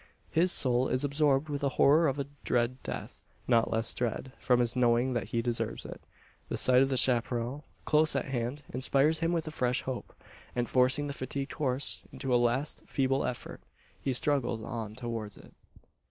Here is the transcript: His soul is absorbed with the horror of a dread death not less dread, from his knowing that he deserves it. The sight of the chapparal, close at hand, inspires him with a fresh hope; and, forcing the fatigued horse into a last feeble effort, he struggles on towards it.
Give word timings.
His 0.31 0.51
soul 0.51 0.87
is 0.87 1.03
absorbed 1.03 1.47
with 1.47 1.61
the 1.61 1.69
horror 1.77 2.07
of 2.07 2.17
a 2.17 2.25
dread 2.43 2.81
death 2.81 3.21
not 3.47 3.69
less 3.69 3.93
dread, 3.93 4.31
from 4.39 4.59
his 4.59 4.75
knowing 4.75 5.13
that 5.13 5.25
he 5.25 5.43
deserves 5.43 5.85
it. 5.85 6.01
The 6.49 6.57
sight 6.57 6.81
of 6.81 6.89
the 6.89 6.97
chapparal, 6.97 7.65
close 7.85 8.15
at 8.15 8.25
hand, 8.25 8.63
inspires 8.73 9.19
him 9.19 9.31
with 9.31 9.47
a 9.47 9.51
fresh 9.51 9.83
hope; 9.83 10.15
and, 10.55 10.67
forcing 10.67 11.05
the 11.05 11.13
fatigued 11.13 11.51
horse 11.53 12.01
into 12.11 12.33
a 12.33 12.37
last 12.43 12.83
feeble 12.87 13.23
effort, 13.27 13.61
he 14.01 14.11
struggles 14.11 14.63
on 14.63 14.95
towards 14.95 15.37
it. 15.37 15.53